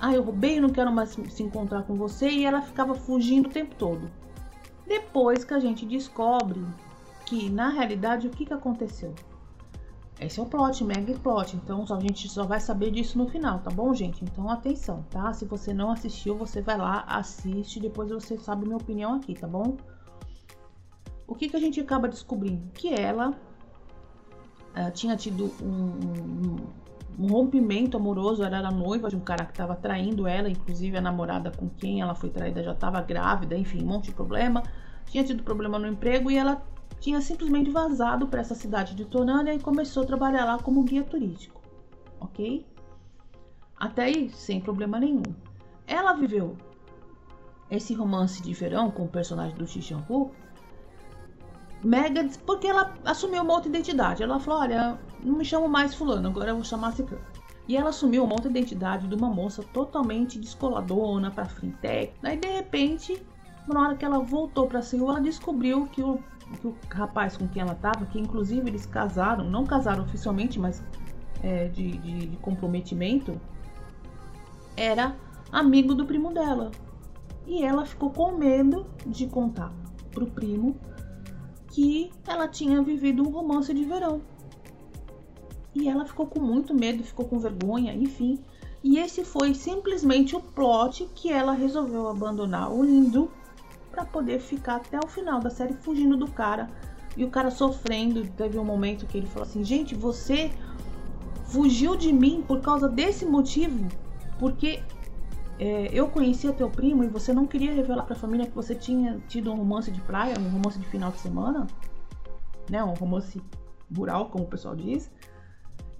Ah, 0.00 0.14
eu 0.14 0.22
roubei, 0.22 0.60
não 0.60 0.70
quero 0.70 0.90
mais 0.90 1.10
se 1.10 1.42
encontrar 1.42 1.82
com 1.82 1.94
você. 1.94 2.30
E 2.30 2.44
ela 2.44 2.62
ficava 2.62 2.94
fugindo 2.94 3.48
o 3.48 3.52
tempo 3.52 3.74
todo. 3.74 4.10
Depois 4.86 5.44
que 5.44 5.52
a 5.52 5.60
gente 5.60 5.84
descobre 5.84 6.64
que, 7.26 7.50
na 7.50 7.68
realidade, 7.68 8.26
o 8.26 8.30
que, 8.30 8.46
que 8.46 8.54
aconteceu? 8.54 9.14
Esse 10.20 10.38
é 10.38 10.42
o 10.42 10.46
plot, 10.46 10.84
mega 10.84 11.14
plot. 11.18 11.56
Então 11.56 11.84
a 11.88 12.00
gente 12.00 12.28
só 12.28 12.44
vai 12.44 12.60
saber 12.60 12.90
disso 12.90 13.16
no 13.16 13.26
final, 13.26 13.58
tá 13.60 13.70
bom, 13.70 13.94
gente? 13.94 14.22
Então 14.22 14.50
atenção, 14.50 15.02
tá? 15.10 15.32
Se 15.32 15.46
você 15.46 15.72
não 15.72 15.90
assistiu, 15.90 16.36
você 16.36 16.60
vai 16.60 16.76
lá, 16.76 17.04
assiste, 17.08 17.80
depois 17.80 18.10
você 18.10 18.36
sabe 18.36 18.66
minha 18.66 18.76
opinião 18.76 19.14
aqui, 19.14 19.34
tá 19.34 19.46
bom? 19.46 19.78
O 21.26 21.34
que, 21.34 21.48
que 21.48 21.56
a 21.56 21.60
gente 21.60 21.80
acaba 21.80 22.06
descobrindo? 22.06 22.70
Que 22.74 22.92
ela 22.92 23.30
uh, 23.30 24.90
tinha 24.92 25.16
tido 25.16 25.50
um, 25.62 25.72
um, 25.72 26.56
um, 27.18 27.26
rompimento 27.28 27.96
amoroso, 27.96 28.42
ela 28.42 28.58
era 28.58 28.70
noiva 28.70 29.08
de 29.08 29.16
um 29.16 29.20
cara 29.20 29.46
que 29.46 29.52
estava 29.52 29.74
traindo 29.74 30.26
ela, 30.26 30.50
inclusive 30.50 30.98
a 30.98 31.00
namorada 31.00 31.50
com 31.50 31.66
quem 31.68 32.02
ela 32.02 32.14
foi 32.14 32.28
traída 32.28 32.62
já 32.62 32.72
estava 32.72 33.00
grávida, 33.00 33.56
enfim, 33.56 33.82
um 33.82 33.86
monte 33.86 34.06
de 34.06 34.12
problema. 34.12 34.62
Tinha 35.06 35.24
tido 35.24 35.42
problema 35.42 35.78
no 35.78 35.88
emprego 35.88 36.30
e 36.30 36.36
ela 36.36 36.62
tinha 37.00 37.20
simplesmente 37.20 37.70
vazado 37.70 38.28
para 38.28 38.40
essa 38.40 38.54
cidade 38.54 38.94
de 38.94 39.04
Torânia 39.04 39.54
e 39.54 39.58
começou 39.58 40.02
a 40.02 40.06
trabalhar 40.06 40.44
lá 40.44 40.58
como 40.58 40.84
guia 40.84 41.02
turístico, 41.02 41.60
ok? 42.20 42.64
Até 43.76 44.04
aí, 44.04 44.30
sem 44.30 44.60
problema 44.60 45.00
nenhum. 45.00 45.22
Ela 45.86 46.12
viveu 46.12 46.56
esse 47.70 47.94
romance 47.94 48.42
de 48.42 48.52
verão 48.52 48.90
com 48.90 49.04
o 49.04 49.08
personagem 49.08 49.56
do 49.56 49.66
Xixan 49.66 50.04
Hu 50.08 50.30
mega 51.82 52.28
porque 52.44 52.66
ela 52.66 52.94
assumiu 53.04 53.42
uma 53.42 53.54
outra 53.54 53.68
identidade. 53.68 54.22
Ela 54.22 54.38
falou: 54.38 54.60
Olha, 54.60 54.98
não 55.22 55.36
me 55.36 55.44
chamo 55.44 55.68
mais 55.68 55.94
Fulano, 55.94 56.28
agora 56.28 56.50
eu 56.50 56.56
vou 56.56 56.64
chamar 56.64 56.92
Ciclano. 56.92 57.24
E 57.68 57.76
ela 57.76 57.90
assumiu 57.90 58.24
uma 58.24 58.34
outra 58.34 58.50
identidade 58.50 59.06
de 59.06 59.14
uma 59.14 59.30
moça 59.30 59.62
totalmente 59.72 60.38
descoladona 60.38 61.30
para 61.30 61.44
fintech. 61.46 62.12
Daí 62.20 62.36
de 62.36 62.48
repente, 62.48 63.24
na 63.72 63.82
hora 63.82 63.96
que 63.96 64.04
ela 64.04 64.18
voltou 64.18 64.66
para 64.66 64.82
Seul, 64.82 65.10
ela 65.10 65.20
descobriu 65.20 65.86
que 65.86 66.02
o 66.02 66.20
que 66.58 66.66
o 66.66 66.74
rapaz 66.90 67.36
com 67.36 67.46
quem 67.46 67.62
ela 67.62 67.72
estava, 67.72 68.06
que 68.06 68.18
inclusive 68.18 68.68
eles 68.68 68.86
casaram, 68.86 69.48
não 69.48 69.64
casaram 69.64 70.04
oficialmente, 70.04 70.58
mas 70.58 70.82
é, 71.42 71.68
de, 71.68 71.92
de, 71.98 72.26
de 72.26 72.36
comprometimento, 72.38 73.40
era 74.76 75.16
amigo 75.52 75.94
do 75.94 76.04
primo 76.04 76.32
dela. 76.32 76.70
E 77.46 77.62
ela 77.62 77.84
ficou 77.86 78.10
com 78.10 78.32
medo 78.32 78.86
de 79.06 79.26
contar 79.26 79.72
pro 80.10 80.26
primo 80.26 80.76
que 81.68 82.10
ela 82.26 82.48
tinha 82.48 82.82
vivido 82.82 83.22
um 83.22 83.30
romance 83.30 83.72
de 83.72 83.84
verão. 83.84 84.20
E 85.74 85.88
ela 85.88 86.04
ficou 86.04 86.26
com 86.26 86.40
muito 86.40 86.74
medo, 86.74 87.04
ficou 87.04 87.26
com 87.26 87.38
vergonha, 87.38 87.94
enfim. 87.94 88.40
E 88.82 88.98
esse 88.98 89.24
foi 89.24 89.54
simplesmente 89.54 90.34
o 90.34 90.40
plot 90.40 91.08
que 91.14 91.30
ela 91.30 91.52
resolveu 91.52 92.08
abandonar 92.08 92.72
o 92.72 92.82
lindo 92.82 93.30
para 93.90 94.04
poder 94.04 94.38
ficar 94.40 94.76
até 94.76 94.98
o 94.98 95.08
final 95.08 95.40
da 95.40 95.50
série 95.50 95.74
fugindo 95.74 96.16
do 96.16 96.30
cara 96.30 96.68
e 97.16 97.24
o 97.24 97.30
cara 97.30 97.50
sofrendo. 97.50 98.26
Teve 98.30 98.58
um 98.58 98.64
momento 98.64 99.06
que 99.06 99.18
ele 99.18 99.26
falou 99.26 99.46
assim: 99.48 99.64
"Gente, 99.64 99.94
você 99.94 100.50
fugiu 101.44 101.96
de 101.96 102.12
mim 102.12 102.44
por 102.46 102.60
causa 102.60 102.88
desse 102.88 103.26
motivo, 103.26 103.88
porque 104.38 104.82
é, 105.58 105.90
eu 105.92 106.08
conhecia 106.08 106.52
teu 106.52 106.70
primo 106.70 107.04
e 107.04 107.08
você 107.08 107.32
não 107.32 107.46
queria 107.46 107.72
revelar 107.72 108.04
para 108.04 108.14
a 108.14 108.18
família 108.18 108.46
que 108.46 108.54
você 108.54 108.74
tinha 108.74 109.18
tido 109.28 109.52
um 109.52 109.56
romance 109.56 109.90
de 109.90 110.00
praia, 110.00 110.34
um 110.38 110.48
romance 110.48 110.78
de 110.78 110.86
final 110.86 111.10
de 111.10 111.18
semana, 111.18 111.66
né, 112.70 112.82
um 112.84 112.94
romance 112.94 113.42
rural, 113.94 114.30
como 114.30 114.44
o 114.44 114.48
pessoal 114.48 114.74
diz." 114.76 115.10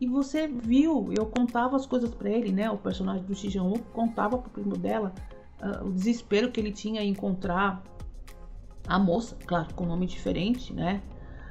E 0.01 0.07
você 0.07 0.49
viu, 0.49 1.13
eu 1.15 1.27
contava 1.27 1.77
as 1.77 1.85
coisas 1.85 2.15
para 2.15 2.31
ele, 2.31 2.51
né? 2.51 2.71
O 2.71 2.79
personagem 2.79 3.23
do 3.23 3.35
Shijan 3.35 3.71
contava 3.93 4.39
pro 4.39 4.49
primo 4.49 4.75
dela 4.75 5.13
uh, 5.63 5.87
o 5.87 5.93
desespero 5.93 6.51
que 6.51 6.61
ele 6.61 6.73
tinha 6.73 7.03
em 7.03 7.11
encontrar 7.11 7.83
a 8.87 8.99
moça, 8.99 9.37
claro, 9.47 9.73
com 9.75 9.87
nome 9.87 10.07
diferente, 10.07 10.73
né? 10.73 11.03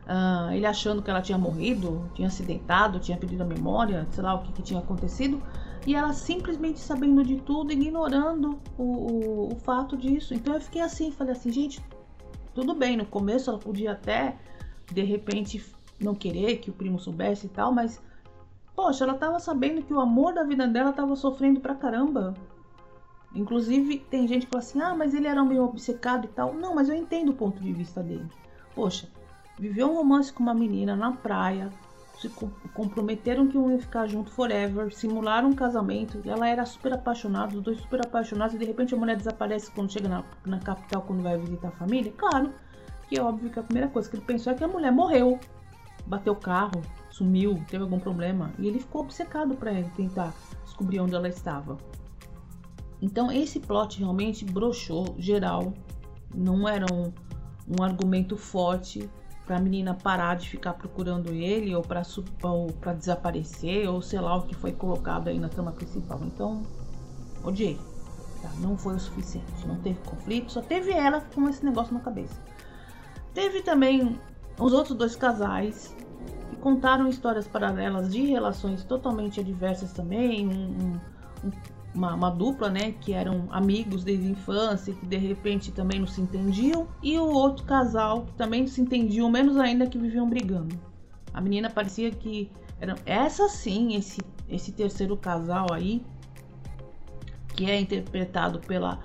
Uh, 0.05 0.51
ele 0.53 0.65
achando 0.65 1.03
que 1.03 1.09
ela 1.09 1.21
tinha 1.21 1.37
morrido, 1.37 2.09
tinha 2.15 2.27
acidentado, 2.27 2.99
tinha 2.99 3.17
perdido 3.17 3.43
a 3.43 3.45
memória, 3.45 4.07
sei 4.09 4.23
lá 4.23 4.33
o 4.33 4.41
que, 4.41 4.51
que 4.51 4.61
tinha 4.63 4.79
acontecido, 4.79 5.41
e 5.85 5.95
ela 5.95 6.13
simplesmente 6.13 6.79
sabendo 6.79 7.23
de 7.23 7.37
tudo, 7.37 7.71
ignorando 7.71 8.59
o, 8.77 8.83
o, 8.83 9.53
o, 9.53 9.55
fato 9.57 9.95
disso. 9.95 10.33
Então 10.33 10.55
eu 10.55 10.61
fiquei 10.61 10.81
assim, 10.81 11.11
falei 11.11 11.33
assim, 11.33 11.51
gente, 11.51 11.79
tudo 12.55 12.73
bem, 12.73 12.97
no 12.97 13.05
começo 13.05 13.49
ela 13.49 13.59
podia 13.59 13.91
até, 13.91 14.35
de 14.91 15.03
repente, 15.03 15.63
não 16.01 16.15
querer 16.15 16.57
que 16.57 16.71
o 16.71 16.73
primo 16.73 16.99
soubesse 16.99 17.45
e 17.45 17.49
tal, 17.49 17.71
mas, 17.71 18.01
poxa, 18.75 19.03
ela 19.03 19.13
tava 19.13 19.39
sabendo 19.39 19.83
que 19.83 19.93
o 19.93 19.99
amor 19.99 20.33
da 20.33 20.43
vida 20.43 20.67
dela 20.67 20.91
tava 20.91 21.15
sofrendo 21.15 21.59
pra 21.59 21.75
caramba. 21.75 22.33
Inclusive, 23.33 23.99
tem 24.09 24.27
gente 24.27 24.45
que 24.45 24.51
fala 24.51 24.63
assim: 24.63 24.81
ah, 24.81 24.95
mas 24.95 25.13
ele 25.13 25.27
era 25.27 25.43
meio 25.43 25.63
obcecado 25.63 26.25
e 26.25 26.29
tal. 26.29 26.53
Não, 26.53 26.73
mas 26.73 26.89
eu 26.89 26.95
entendo 26.95 27.29
o 27.29 27.35
ponto 27.35 27.61
de 27.61 27.71
vista 27.71 28.01
dele. 28.01 28.27
Poxa, 28.73 29.07
viveu 29.57 29.91
um 29.91 29.95
romance 29.95 30.31
com 30.33 30.41
uma 30.41 30.53
menina 30.53 30.95
na 30.95 31.11
praia, 31.11 31.71
se 32.19 32.29
comprometeram 32.73 33.47
que 33.47 33.57
iam 33.57 33.79
ficar 33.79 34.05
junto 34.07 34.29
forever, 34.31 34.93
simularam 34.93 35.49
um 35.49 35.55
casamento, 35.55 36.21
ela 36.25 36.47
era 36.49 36.65
super 36.65 36.93
apaixonada, 36.93 37.55
os 37.55 37.61
dois 37.61 37.79
super 37.79 38.01
apaixonados, 38.05 38.55
e 38.55 38.57
de 38.57 38.65
repente 38.65 38.93
a 38.93 38.97
mulher 38.97 39.15
desaparece 39.15 39.71
quando 39.71 39.91
chega 39.91 40.09
na, 40.09 40.23
na 40.45 40.59
capital, 40.59 41.01
quando 41.03 41.23
vai 41.23 41.37
visitar 41.37 41.69
a 41.69 41.71
família. 41.71 42.11
Claro 42.17 42.53
que 43.07 43.17
é 43.17 43.21
óbvio 43.21 43.49
que 43.49 43.59
a 43.59 43.63
primeira 43.63 43.87
coisa 43.87 44.09
que 44.09 44.17
ele 44.17 44.25
pensou 44.25 44.51
é 44.51 44.55
que 44.55 44.63
a 44.63 44.67
mulher 44.67 44.91
morreu, 44.91 45.39
bateu 46.05 46.33
o 46.33 46.35
carro, 46.35 46.81
sumiu, 47.09 47.63
teve 47.69 47.83
algum 47.83 47.99
problema, 47.99 48.51
e 48.59 48.67
ele 48.67 48.79
ficou 48.79 49.01
obcecado 49.01 49.55
para 49.55 49.71
tentar 49.95 50.33
descobrir 50.65 50.99
onde 50.99 51.15
ela 51.15 51.29
estava. 51.29 51.77
Então 53.01 53.31
esse 53.31 53.59
plot 53.59 53.99
realmente 53.99 54.43
broxou 54.45 55.15
geral, 55.17 55.73
não 56.33 56.67
era 56.67 56.85
um, 56.93 57.11
um 57.67 57.83
argumento 57.83 58.35
forte 58.37 59.09
para 59.45 59.57
a 59.57 59.59
menina 59.59 59.95
parar 59.95 60.35
de 60.35 60.47
ficar 60.47 60.73
procurando 60.73 61.31
ele 61.31 61.73
ou 61.73 61.81
para 61.81 62.93
desaparecer 62.93 63.89
ou 63.89 64.01
sei 64.01 64.19
lá 64.19 64.35
o 64.35 64.43
que 64.43 64.53
foi 64.53 64.71
colocado 64.71 65.27
aí 65.27 65.39
na 65.39 65.49
trama 65.49 65.71
principal. 65.71 66.19
Então, 66.23 66.61
odiei. 67.43 67.79
Tá? 68.41 68.49
Não 68.59 68.77
foi 68.77 68.95
o 68.95 68.99
suficiente, 68.99 69.67
não 69.67 69.75
teve 69.77 69.99
conflito, 70.01 70.51
só 70.51 70.61
teve 70.61 70.91
ela 70.91 71.21
com 71.33 71.49
esse 71.49 71.65
negócio 71.65 71.93
na 71.93 71.99
cabeça. 71.99 72.39
Teve 73.33 73.61
também 73.61 74.19
os 74.59 74.71
outros 74.71 74.95
dois 74.95 75.15
casais 75.15 75.95
que 76.49 76.55
contaram 76.57 77.07
histórias 77.07 77.47
paralelas 77.47 78.11
de 78.11 78.25
relações 78.25 78.83
totalmente 78.83 79.39
adversas 79.39 79.91
também, 79.93 80.47
um, 80.47 80.99
um, 81.43 81.51
uma, 81.93 82.13
uma, 82.13 82.29
dupla, 82.29 82.69
né, 82.69 82.91
que 82.93 83.13
eram 83.13 83.47
amigos 83.51 84.03
desde 84.03 84.27
a 84.27 84.29
infância, 84.29 84.93
que 84.93 85.05
de 85.05 85.17
repente 85.17 85.71
também 85.71 85.99
não 85.99 86.07
se 86.07 86.21
entendiam, 86.21 86.87
e 87.01 87.17
o 87.17 87.27
outro 87.27 87.65
casal 87.65 88.25
que 88.25 88.33
também 88.33 88.67
se 88.67 88.81
entendiam, 88.81 89.29
menos 89.29 89.57
ainda 89.57 89.87
que 89.87 89.97
viviam 89.97 90.29
brigando. 90.29 90.79
A 91.33 91.41
menina 91.41 91.69
parecia 91.69 92.11
que 92.11 92.51
era 92.79 92.95
essa 93.05 93.47
sim, 93.49 93.95
esse 93.95 94.19
esse 94.49 94.71
terceiro 94.71 95.15
casal 95.15 95.67
aí, 95.71 96.03
que 97.55 97.69
é 97.69 97.79
interpretado 97.79 98.59
pela 98.59 98.99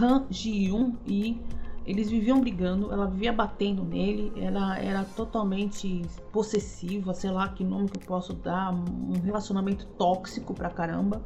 Han 0.00 0.26
Ji-yoon 0.28 0.94
e 1.06 1.40
eles 1.84 2.10
viviam 2.10 2.40
brigando, 2.40 2.92
ela 2.92 3.06
vivia 3.06 3.32
batendo 3.32 3.84
nele, 3.84 4.32
ela 4.36 4.78
era 4.78 5.04
totalmente 5.04 6.02
possessiva, 6.32 7.12
sei 7.12 7.30
lá 7.30 7.48
que 7.48 7.64
nome 7.64 7.88
que 7.88 7.98
eu 7.98 8.06
posso 8.06 8.32
dar, 8.34 8.72
um 8.72 9.20
relacionamento 9.22 9.86
tóxico 9.98 10.54
pra 10.54 10.70
caramba. 10.70 11.20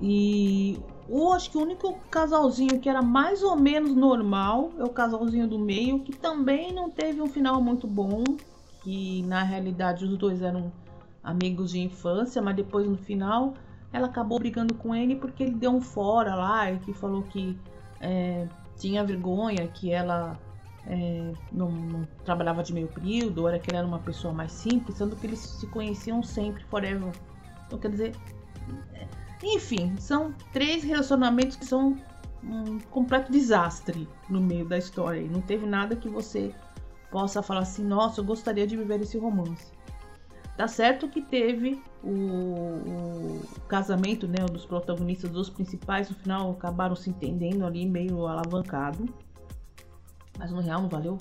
E 0.00 0.78
o 1.08 1.32
acho 1.32 1.50
que 1.50 1.58
o 1.58 1.62
único 1.62 1.98
casalzinho 2.10 2.80
que 2.80 2.88
era 2.88 3.02
mais 3.02 3.42
ou 3.42 3.56
menos 3.56 3.94
normal 3.94 4.72
é 4.78 4.84
o 4.84 4.88
casalzinho 4.88 5.46
do 5.46 5.58
meio, 5.58 6.00
que 6.00 6.12
também 6.12 6.72
não 6.72 6.90
teve 6.90 7.20
um 7.20 7.28
final 7.28 7.60
muito 7.60 7.86
bom, 7.86 8.24
que 8.82 9.22
na 9.22 9.42
realidade 9.42 10.04
os 10.04 10.16
dois 10.16 10.42
eram 10.42 10.72
amigos 11.22 11.70
de 11.70 11.80
infância, 11.80 12.40
mas 12.42 12.56
depois 12.56 12.86
no 12.86 12.96
final 12.96 13.54
ela 13.92 14.08
acabou 14.08 14.38
brigando 14.38 14.74
com 14.74 14.94
ele 14.94 15.16
porque 15.16 15.44
ele 15.44 15.54
deu 15.54 15.70
um 15.70 15.80
fora 15.80 16.34
lá 16.34 16.70
e 16.70 16.78
que 16.78 16.92
falou 16.92 17.22
que 17.22 17.58
é, 18.00 18.48
tinha 18.76 19.04
vergonha, 19.04 19.66
que 19.68 19.92
ela 19.92 20.38
é, 20.86 21.32
não, 21.52 21.70
não, 21.70 22.08
trabalhava 22.24 22.62
de 22.62 22.72
meio 22.72 22.88
período, 22.88 23.46
era 23.48 23.58
que 23.58 23.70
ele 23.70 23.78
era 23.78 23.86
uma 23.86 24.00
pessoa 24.00 24.34
mais 24.34 24.52
simples, 24.52 24.98
sendo 24.98 25.16
que 25.16 25.26
eles 25.26 25.38
se 25.38 25.66
conheciam 25.68 26.22
sempre, 26.22 26.64
forever. 26.64 27.12
Então 27.66 27.78
quer 27.78 27.90
dizer, 27.90 28.16
enfim, 29.44 29.94
são 29.98 30.34
três 30.52 30.82
relacionamentos 30.82 31.56
que 31.56 31.66
são 31.66 31.96
um 32.42 32.78
completo 32.90 33.30
desastre 33.30 34.08
no 34.28 34.40
meio 34.40 34.66
da 34.66 34.78
história. 34.78 35.20
E 35.20 35.28
não 35.28 35.40
teve 35.40 35.66
nada 35.66 35.96
que 35.96 36.08
você 36.08 36.54
possa 37.10 37.42
falar 37.42 37.60
assim, 37.60 37.84
nossa, 37.84 38.20
eu 38.20 38.24
gostaria 38.24 38.66
de 38.66 38.76
viver 38.76 39.00
esse 39.00 39.18
romance. 39.18 39.72
Tá 40.56 40.68
certo 40.68 41.08
que 41.08 41.20
teve 41.20 41.82
o, 42.02 42.10
o, 42.10 43.42
casamento 43.66 44.28
né, 44.28 44.44
dos 44.50 44.64
protagonistas, 44.64 45.30
dos 45.30 45.50
principais, 45.50 46.08
no 46.08 46.14
final 46.16 46.52
acabaram 46.52 46.94
se 46.94 47.10
entendendo 47.10 47.66
ali, 47.66 47.84
meio 47.86 48.26
alavancado. 48.26 49.12
Mas 50.38 50.52
no 50.52 50.60
real 50.60 50.82
não 50.82 50.88
valeu 50.88 51.18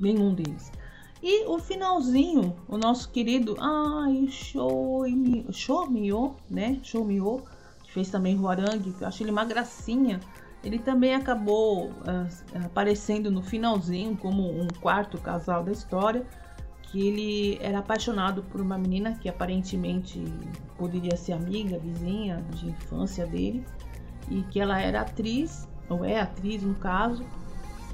nenhum 0.00 0.34
deles. 0.34 0.72
E 1.22 1.46
o 1.46 1.58
finalzinho, 1.58 2.54
o 2.68 2.76
nosso 2.76 3.10
querido, 3.10 3.56
ai, 3.58 4.28
Shoumio, 4.30 6.36
né? 6.48 6.78
Shoumio, 6.82 7.42
que 7.84 7.92
fez 7.92 8.10
também 8.10 8.38
Huarang, 8.38 8.92
que 8.92 9.02
eu 9.02 9.08
acho 9.08 9.22
ele 9.22 9.30
uma 9.30 9.44
gracinha. 9.44 10.20
Ele 10.62 10.78
também 10.78 11.14
acabou 11.14 11.86
uh, 11.86 12.64
aparecendo 12.64 13.30
no 13.30 13.42
finalzinho 13.42 14.16
como 14.16 14.50
um 14.50 14.68
quarto 14.80 15.18
casal 15.18 15.64
da 15.64 15.72
história, 15.72 16.26
que 16.82 17.06
ele 17.06 17.58
era 17.60 17.78
apaixonado 17.78 18.42
por 18.44 18.60
uma 18.60 18.76
menina 18.76 19.14
que 19.14 19.28
aparentemente 19.28 20.22
poderia 20.76 21.16
ser 21.16 21.32
amiga, 21.32 21.78
vizinha 21.78 22.44
de 22.50 22.68
infância 22.68 23.26
dele, 23.26 23.64
e 24.28 24.42
que 24.42 24.60
ela 24.60 24.80
era 24.80 25.00
atriz, 25.00 25.66
ou 25.88 26.04
é 26.04 26.20
atriz 26.20 26.62
no 26.62 26.74
caso, 26.74 27.24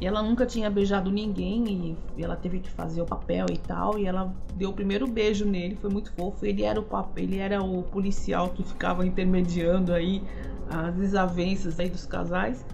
e 0.02 0.04
ela 0.04 0.20
nunca 0.20 0.44
tinha 0.44 0.68
beijado 0.68 1.12
ninguém 1.12 1.96
e 2.16 2.24
ela 2.24 2.34
teve 2.34 2.58
que 2.58 2.68
fazer 2.68 3.00
o 3.00 3.06
papel 3.06 3.46
e 3.52 3.56
tal, 3.56 3.96
e 3.96 4.04
ela 4.04 4.34
deu 4.56 4.70
o 4.70 4.72
primeiro 4.72 5.06
beijo 5.06 5.44
nele, 5.44 5.76
foi 5.76 5.90
muito 5.90 6.12
fofo. 6.12 6.44
Ele 6.44 6.64
era 6.64 6.80
o 6.80 6.86
ele 7.16 7.38
era 7.38 7.62
o 7.62 7.84
policial 7.84 8.48
que 8.48 8.64
ficava 8.64 9.06
intermediando 9.06 9.94
aí 9.94 10.24
as 10.68 10.92
desavenças 10.96 11.78
aí 11.78 11.88
dos 11.88 12.04
casais. 12.04 12.66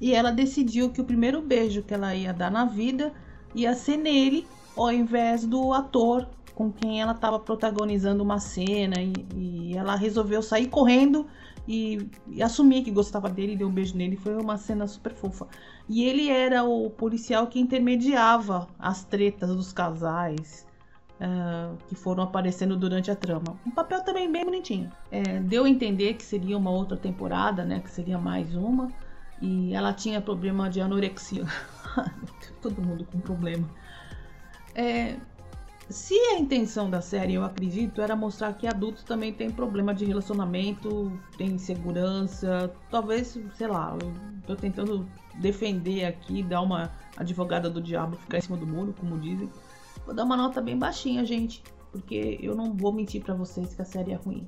E 0.00 0.14
ela 0.14 0.30
decidiu 0.30 0.88
que 0.88 1.02
o 1.02 1.04
primeiro 1.04 1.42
beijo 1.42 1.82
que 1.82 1.92
ela 1.92 2.14
ia 2.14 2.32
dar 2.32 2.50
na 2.50 2.64
vida 2.64 3.12
ia 3.54 3.74
ser 3.74 3.98
nele, 3.98 4.46
ao 4.74 4.90
invés 4.90 5.44
do 5.44 5.74
ator 5.74 6.26
com 6.54 6.70
quem 6.70 7.00
ela 7.00 7.12
estava 7.12 7.38
protagonizando 7.38 8.22
uma 8.22 8.38
cena. 8.38 9.00
E, 9.00 9.12
e, 9.34 9.76
ela 9.76 9.96
resolveu 9.96 10.42
sair 10.42 10.68
correndo 10.68 11.26
e, 11.66 12.08
e 12.28 12.42
assumir 12.42 12.82
que 12.82 12.90
gostava 12.90 13.28
dele, 13.28 13.56
deu 13.56 13.68
um 13.68 13.72
beijo 13.72 13.96
nele. 13.96 14.16
Foi 14.16 14.36
uma 14.36 14.56
cena 14.56 14.86
super 14.86 15.12
fofa. 15.12 15.46
E 15.88 16.04
ele 16.04 16.28
era 16.28 16.64
o 16.64 16.90
policial 16.90 17.46
que 17.46 17.58
intermediava 17.60 18.68
as 18.78 19.04
tretas 19.04 19.50
dos 19.54 19.72
casais. 19.72 20.70
Uh, 21.20 21.78
que 21.86 21.94
foram 21.94 22.24
aparecendo 22.24 22.76
durante 22.76 23.08
a 23.08 23.14
trama. 23.14 23.56
Um 23.64 23.70
papel 23.70 24.02
também 24.02 24.32
bem 24.32 24.44
bonitinho. 24.44 24.90
É, 25.08 25.38
deu 25.38 25.66
a 25.66 25.68
entender 25.68 26.14
que 26.14 26.24
seria 26.24 26.58
uma 26.58 26.70
outra 26.72 26.96
temporada, 26.96 27.64
né? 27.64 27.78
Que 27.78 27.88
seria 27.88 28.18
mais 28.18 28.56
uma. 28.56 28.90
E 29.40 29.72
ela 29.72 29.92
tinha 29.92 30.20
problema 30.20 30.68
de 30.68 30.80
anorexia. 30.80 31.44
Todo 32.60 32.82
mundo 32.82 33.04
com 33.04 33.20
problema. 33.20 33.68
É, 34.74 35.16
se 35.92 36.14
a 36.14 36.38
intenção 36.38 36.88
da 36.88 37.00
série, 37.00 37.34
eu 37.34 37.44
acredito, 37.44 38.00
era 38.00 38.16
mostrar 38.16 38.52
que 38.54 38.66
adultos 38.66 39.04
também 39.04 39.32
têm 39.32 39.50
problema 39.50 39.94
de 39.94 40.04
relacionamento, 40.04 41.12
tem 41.36 41.48
insegurança, 41.52 42.72
talvez, 42.90 43.38
sei 43.56 43.66
lá, 43.66 43.96
eu 44.00 44.12
tô 44.46 44.56
tentando 44.56 45.06
defender 45.34 46.04
aqui, 46.04 46.42
dar 46.42 46.62
uma 46.62 46.90
advogada 47.16 47.68
do 47.68 47.80
diabo, 47.80 48.16
ficar 48.16 48.38
em 48.38 48.40
cima 48.40 48.56
do 48.56 48.66
muro, 48.66 48.94
como 48.98 49.18
dizem. 49.18 49.50
Vou 50.04 50.14
dar 50.14 50.24
uma 50.24 50.36
nota 50.36 50.60
bem 50.60 50.78
baixinha, 50.78 51.24
gente, 51.24 51.62
porque 51.90 52.38
eu 52.42 52.54
não 52.54 52.74
vou 52.74 52.92
mentir 52.92 53.22
para 53.22 53.34
vocês 53.34 53.74
que 53.74 53.82
a 53.82 53.84
série 53.84 54.12
é 54.12 54.16
ruim. 54.16 54.46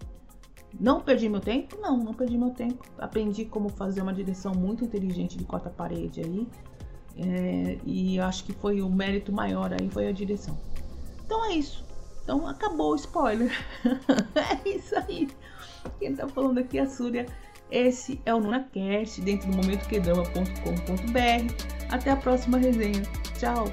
Não 0.80 1.00
perdi 1.00 1.28
meu 1.28 1.40
tempo? 1.40 1.78
Não, 1.80 1.96
não 1.96 2.12
perdi 2.12 2.36
meu 2.36 2.50
tempo. 2.50 2.82
Aprendi 2.98 3.44
como 3.44 3.68
fazer 3.68 4.02
uma 4.02 4.12
direção 4.12 4.52
muito 4.52 4.84
inteligente 4.84 5.38
de 5.38 5.44
corta-parede 5.44 6.20
aí. 6.20 6.48
É, 7.16 7.78
e 7.84 8.18
acho 8.18 8.44
que 8.44 8.52
foi 8.52 8.82
o 8.82 8.90
mérito 8.90 9.32
maior 9.32 9.72
aí 9.72 9.88
foi 9.88 10.08
a 10.08 10.12
direção. 10.12 10.58
Então 11.24 11.44
é 11.44 11.52
isso. 11.54 11.84
Então 12.22 12.46
acabou 12.46 12.92
o 12.92 12.96
spoiler. 12.96 13.52
é 14.34 14.68
isso 14.68 14.96
aí. 14.96 15.28
Quem 15.98 16.14
tá 16.14 16.28
falando 16.28 16.58
aqui 16.58 16.78
é 16.78 16.82
a 16.82 16.88
Súria. 16.88 17.26
Esse 17.70 18.20
é 18.24 18.34
o 18.34 18.40
NunaCast, 18.40 19.20
dentro 19.20 19.50
do 19.50 19.56
momentoquedama.com.br. 19.56 21.54
Até 21.90 22.10
a 22.10 22.16
próxima 22.16 22.58
resenha. 22.58 23.02
Tchau! 23.38 23.66